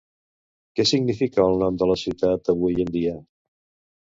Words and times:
Què 0.79 0.85
significa 0.91 1.43
el 1.49 1.61
nom 1.65 1.77
de 1.83 1.89
la 1.93 1.99
ciutat 2.05 2.51
avui 2.55 2.81
en 2.87 2.91
dia? 2.97 3.15